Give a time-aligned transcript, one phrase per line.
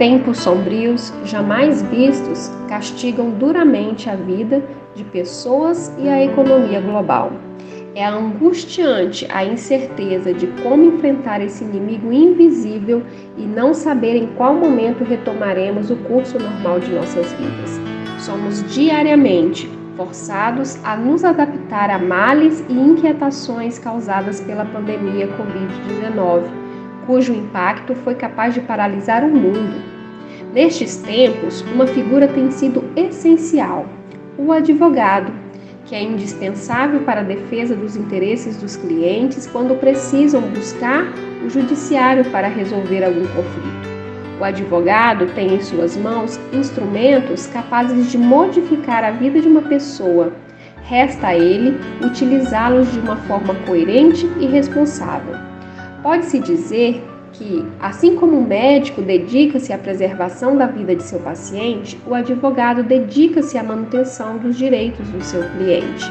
[0.00, 4.64] Tempos sombrios, jamais vistos, castigam duramente a vida
[4.94, 7.30] de pessoas e a economia global.
[7.94, 13.02] É angustiante a incerteza de como enfrentar esse inimigo invisível
[13.36, 17.78] e não saber em qual momento retomaremos o curso normal de nossas vidas.
[18.20, 26.44] Somos diariamente forçados a nos adaptar a males e inquietações causadas pela pandemia Covid-19,
[27.06, 29.99] cujo impacto foi capaz de paralisar o mundo.
[30.52, 33.86] Nestes tempos, uma figura tem sido essencial:
[34.36, 35.32] o advogado,
[35.86, 41.06] que é indispensável para a defesa dos interesses dos clientes quando precisam buscar
[41.44, 43.90] o judiciário para resolver algum conflito.
[44.40, 50.32] O advogado tem em suas mãos instrumentos capazes de modificar a vida de uma pessoa.
[50.82, 55.36] Resta a ele utilizá-los de uma forma coerente e responsável.
[56.02, 57.04] Pode-se dizer
[57.40, 62.82] que, assim como o médico dedica-se à preservação da vida de seu paciente, o advogado
[62.82, 66.04] dedica-se à manutenção dos direitos do seu cliente.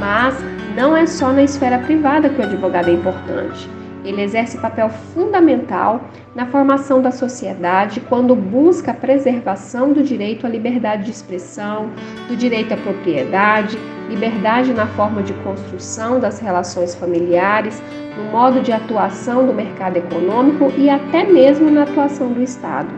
[0.00, 0.34] Mas
[0.74, 3.77] não é só na esfera privada que o advogado é importante.
[4.08, 6.00] Ele exerce papel fundamental
[6.34, 11.90] na formação da sociedade quando busca a preservação do direito à liberdade de expressão,
[12.26, 13.78] do direito à propriedade,
[14.08, 17.82] liberdade na forma de construção das relações familiares,
[18.16, 22.88] no modo de atuação do mercado econômico e até mesmo na atuação do Estado.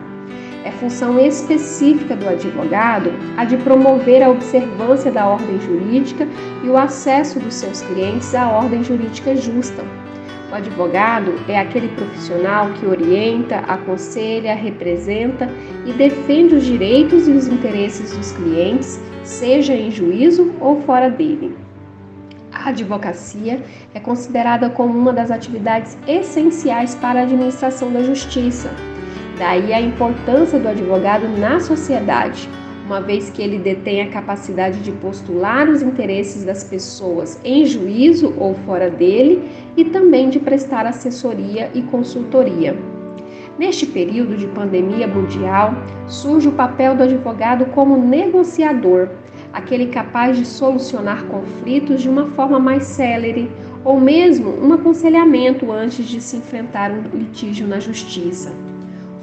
[0.64, 6.28] É função específica do advogado a de promover a observância da ordem jurídica
[6.62, 9.82] e o acesso dos seus clientes à ordem jurídica justa.
[10.50, 15.48] O advogado é aquele profissional que orienta, aconselha, representa
[15.86, 21.56] e defende os direitos e os interesses dos clientes, seja em juízo ou fora dele.
[22.52, 23.62] A advocacia
[23.94, 28.70] é considerada como uma das atividades essenciais para a administração da justiça.
[29.38, 32.48] Daí a importância do advogado na sociedade
[32.90, 38.34] uma vez que ele detém a capacidade de postular os interesses das pessoas em juízo
[38.36, 42.76] ou fora dele e também de prestar assessoria e consultoria.
[43.56, 45.72] Neste período de pandemia mundial,
[46.08, 49.08] surge o papel do advogado como negociador,
[49.52, 53.48] aquele capaz de solucionar conflitos de uma forma mais célere
[53.84, 58.52] ou mesmo um aconselhamento antes de se enfrentar um litígio na justiça.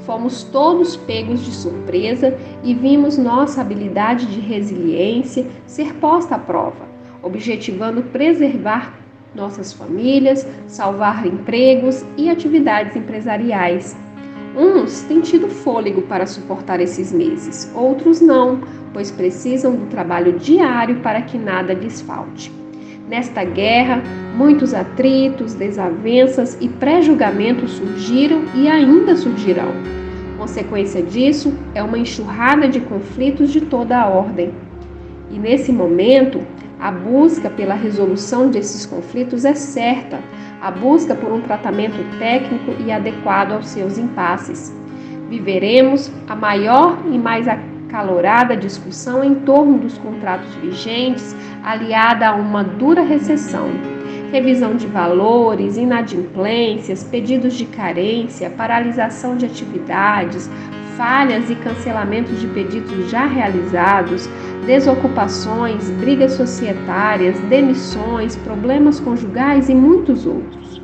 [0.08, 6.88] Fomos todos pegos de surpresa e vimos nossa habilidade de resiliência ser posta à prova,
[7.22, 8.98] objetivando preservar
[9.36, 13.98] nossas famílias, salvar empregos e atividades empresariais.
[14.56, 18.62] Uns têm tido fôlego para suportar esses meses, outros não,
[18.94, 22.50] pois precisam do trabalho diário para que nada desfalte.
[23.08, 24.04] Nesta guerra,
[24.36, 29.72] muitos atritos, desavenças e pré-julgamentos surgiram e ainda surgirão.
[30.38, 34.52] Consequência disso é uma enxurrada de conflitos de toda a ordem.
[35.32, 36.42] E nesse momento,
[36.78, 40.20] a busca pela resolução desses conflitos é certa,
[40.62, 44.76] a busca por um tratamento técnico e adequado aos seus impasses.
[45.30, 52.64] Viveremos a maior e mais acalorada discussão em torno dos contratos vigentes, aliada a uma
[52.64, 53.70] dura recessão
[54.32, 60.50] revisão de valores, inadimplências, pedidos de carência, paralisação de atividades,
[60.98, 64.28] falhas e cancelamentos de pedidos já realizados,
[64.66, 70.82] desocupações, brigas societárias, demissões, problemas conjugais e muitos outros.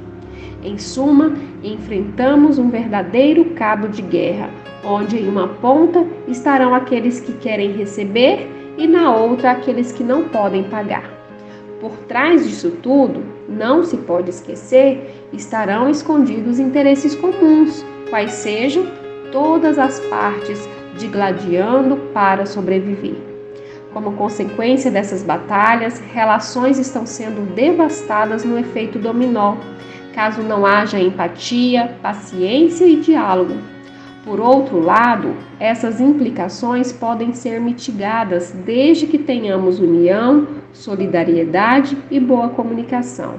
[0.63, 4.49] Em suma, enfrentamos um verdadeiro cabo de guerra,
[4.85, 8.47] onde em uma ponta estarão aqueles que querem receber
[8.77, 11.09] e na outra aqueles que não podem pagar.
[11.79, 18.85] Por trás disso tudo, não se pode esquecer, estarão escondidos interesses comuns, quais sejam
[19.31, 20.67] todas as partes
[20.97, 23.15] digladiando para sobreviver.
[23.91, 29.55] Como consequência dessas batalhas, relações estão sendo devastadas no efeito dominó,
[30.13, 33.55] caso não haja empatia, paciência e diálogo.
[34.23, 42.47] Por outro lado, essas implicações podem ser mitigadas desde que tenhamos união, solidariedade e boa
[42.47, 43.35] comunicação.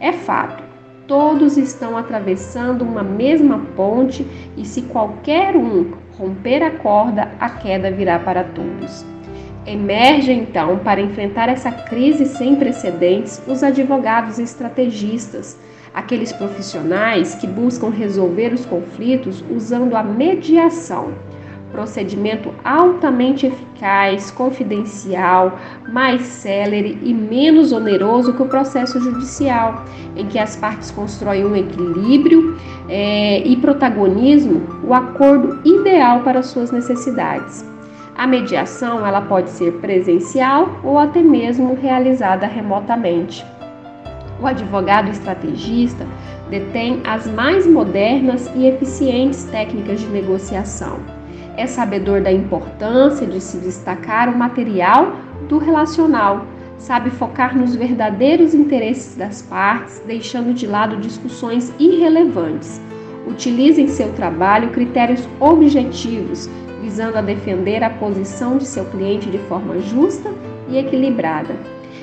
[0.00, 0.64] É fato,
[1.06, 4.26] todos estão atravessando uma mesma ponte
[4.56, 9.04] e se qualquer um romper a corda, a queda virá para todos.
[9.66, 15.58] Emerge então para enfrentar essa crise sem precedentes os advogados estrategistas
[15.94, 21.12] aqueles profissionais que buscam resolver os conflitos usando a mediação,
[21.72, 25.58] procedimento altamente eficaz, confidencial,
[25.90, 29.84] mais célere e menos oneroso que o processo judicial,
[30.14, 32.56] em que as partes constroem um equilíbrio
[32.88, 37.64] é, e protagonismo, o acordo ideal para suas necessidades.
[38.14, 43.44] A mediação ela pode ser presencial ou até mesmo realizada remotamente.
[44.42, 46.04] O advogado estrategista
[46.50, 50.98] detém as mais modernas e eficientes técnicas de negociação.
[51.56, 55.14] É sabedor da importância de se destacar o material
[55.48, 56.44] do relacional,
[56.76, 62.80] sabe focar nos verdadeiros interesses das partes, deixando de lado discussões irrelevantes.
[63.28, 66.50] Utiliza em seu trabalho critérios objetivos,
[66.80, 70.32] visando a defender a posição de seu cliente de forma justa
[70.68, 71.54] e equilibrada.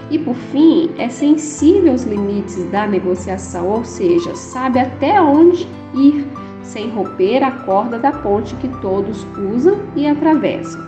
[0.09, 6.25] E por fim, é sensível aos limites da negociação, ou seja, sabe até onde ir
[6.63, 10.81] sem romper a corda da ponte que todos usam e atravessam.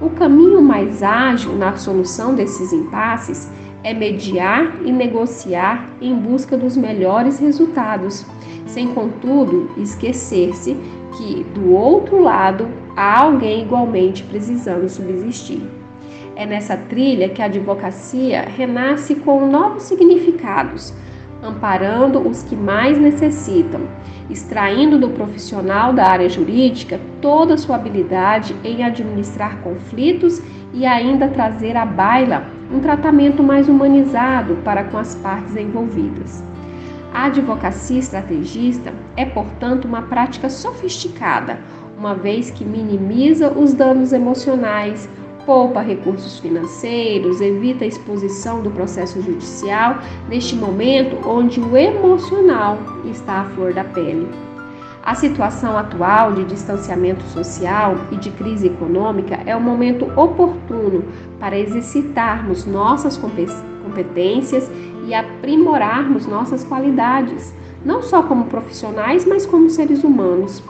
[0.00, 3.50] O caminho mais ágil na solução desses impasses
[3.84, 8.24] é mediar e negociar em busca dos melhores resultados,
[8.66, 10.76] sem contudo esquecer-se
[11.16, 15.81] que do outro lado há alguém igualmente precisando subsistir.
[16.42, 20.92] É nessa trilha que a advocacia renasce com novos significados,
[21.40, 23.82] amparando os que mais necessitam,
[24.28, 30.42] extraindo do profissional da área jurídica toda a sua habilidade em administrar conflitos
[30.74, 32.42] e ainda trazer à baila
[32.74, 36.42] um tratamento mais humanizado para com as partes envolvidas.
[37.14, 41.60] A advocacia estrategista é, portanto, uma prática sofisticada,
[41.96, 45.08] uma vez que minimiza os danos emocionais,
[45.44, 49.98] poupa recursos financeiros, evita a exposição do processo judicial
[50.28, 54.28] neste momento onde o emocional está à flor da pele.
[55.02, 61.04] A situação atual de distanciamento social e de crise econômica é o momento oportuno
[61.40, 64.70] para exercitarmos nossas competências
[65.04, 67.52] e aprimorarmos nossas qualidades,
[67.84, 70.62] não só como profissionais, mas como seres humanos.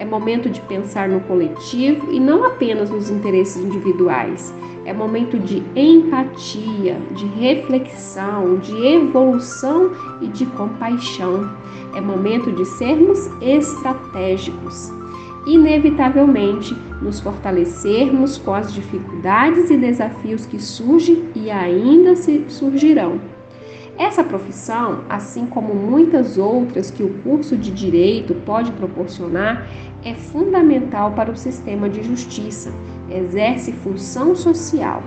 [0.00, 4.52] É momento de pensar no coletivo e não apenas nos interesses individuais.
[4.86, 9.90] É momento de empatia, de reflexão, de evolução
[10.22, 11.54] e de compaixão.
[11.94, 14.90] É momento de sermos estratégicos.
[15.46, 23.20] Inevitavelmente, nos fortalecermos com as dificuldades e desafios que surgem e ainda se surgirão.
[24.00, 29.68] Essa profissão, assim como muitas outras que o curso de direito pode proporcionar,
[30.02, 32.72] é fundamental para o sistema de justiça,
[33.10, 35.02] exerce função social.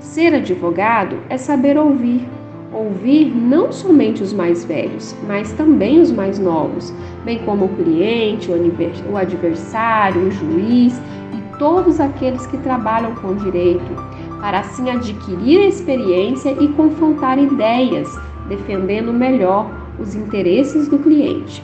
[0.00, 2.28] Ser advogado é saber ouvir,
[2.70, 6.92] ouvir não somente os mais velhos, mas também os mais novos,
[7.24, 11.00] bem como o cliente, o adversário, o juiz
[11.32, 14.09] e todos aqueles que trabalham com direito,
[14.40, 18.08] para assim adquirir experiência e confrontar ideias,
[18.48, 21.62] defendendo melhor os interesses do cliente.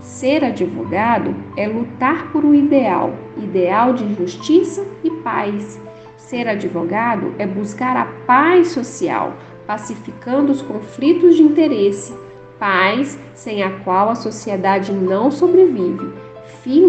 [0.00, 5.80] Ser advogado é lutar por um ideal, ideal de justiça e paz.
[6.16, 9.34] Ser advogado é buscar a paz social,
[9.66, 12.14] pacificando os conflitos de interesse,
[12.58, 16.12] paz sem a qual a sociedade não sobrevive,
[16.62, 16.84] fim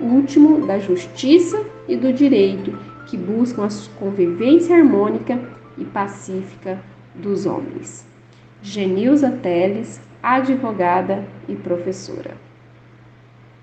[0.00, 2.76] último da justiça e do direito,
[3.10, 5.36] que buscam a convivência harmônica
[5.76, 6.80] e pacífica
[7.12, 8.06] dos homens.
[8.62, 12.36] Genilza Teles, advogada e professora.